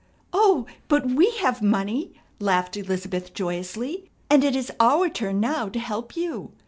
"Oh, 0.33 0.65
but 0.87 1.05
we 1.05 1.29
have 1.41 1.61
money," 1.61 2.13
laughed 2.39 2.75
Elizabeth 2.75 3.35
joyously, 3.35 4.09
"and 4.31 4.43
it 4.43 4.55
is 4.55 4.71
our 4.79 5.09
turn 5.09 5.39
now 5.39 5.69
to 5.69 5.77
help 5.77 6.15
you. 6.15 6.53